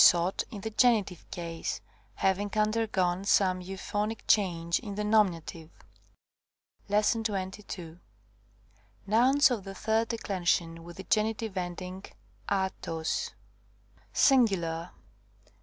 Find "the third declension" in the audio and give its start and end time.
9.63-10.83